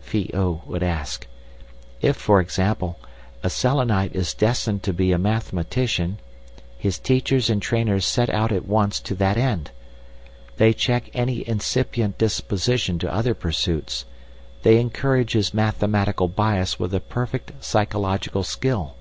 [0.00, 1.26] Phi oo would ask.
[2.00, 3.00] If, for example,
[3.42, 6.20] a Selenite is destined to be a mathematician,
[6.78, 9.72] his teachers and trainers set out at once to that end.
[10.56, 14.04] They check any incipient disposition to other pursuits,
[14.62, 18.94] they encourage his mathematical bias with a perfect psychological skill.